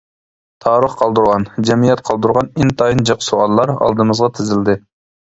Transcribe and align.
تارىخ 0.63 0.93
قالدۇرغان، 1.01 1.43
جەمئىيەت 1.69 2.01
قالدۇرغان 2.09 2.49
ئىنتايىن 2.63 3.05
جىق 3.11 3.21
سوئاللار 3.27 3.73
ئالدىمىزغا 3.75 4.31
تىزىلدى. 4.39 4.77